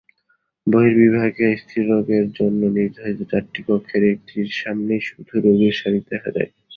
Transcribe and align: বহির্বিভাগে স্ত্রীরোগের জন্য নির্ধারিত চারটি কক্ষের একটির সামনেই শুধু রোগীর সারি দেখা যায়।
বহির্বিভাগে 0.67 1.47
স্ত্রীরোগের 1.61 2.25
জন্য 2.37 2.61
নির্ধারিত 2.77 3.19
চারটি 3.31 3.61
কক্ষের 3.67 4.03
একটির 4.11 4.49
সামনেই 4.59 5.01
শুধু 5.09 5.33
রোগীর 5.45 5.75
সারি 5.79 5.99
দেখা 6.09 6.29
যায়। 6.35 6.49